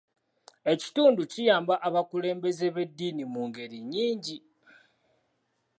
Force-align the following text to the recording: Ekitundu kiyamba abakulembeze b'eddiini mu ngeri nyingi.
Ekitundu 0.71 1.21
kiyamba 1.31 1.73
abakulembeze 1.87 2.65
b'eddiini 2.75 3.23
mu 3.33 3.41
ngeri 3.47 3.79
nyingi. 3.91 4.37